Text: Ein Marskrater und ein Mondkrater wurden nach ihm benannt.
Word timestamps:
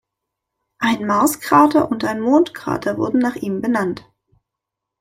Ein 0.79 1.05
Marskrater 1.05 1.91
und 1.91 2.05
ein 2.05 2.21
Mondkrater 2.21 2.97
wurden 2.97 3.19
nach 3.19 3.35
ihm 3.35 3.61
benannt. 3.61 4.11